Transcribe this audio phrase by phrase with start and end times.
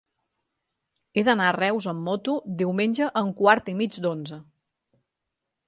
[1.13, 4.41] He d'anar a Reus amb moto diumenge a un quart i mig d'onze.